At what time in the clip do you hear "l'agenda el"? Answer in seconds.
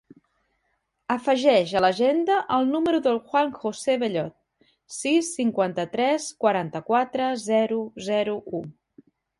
1.85-2.65